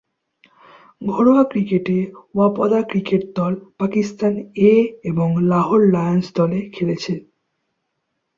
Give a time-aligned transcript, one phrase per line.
[1.07, 1.97] ঘরোয়া ক্রিকেটে
[2.35, 4.33] ওয়াপদা ক্রিকেট দল, পাকিস্তান
[4.63, 4.73] এ
[5.03, 7.19] এবং লাহোর লায়ন্স দলে খেলছেন।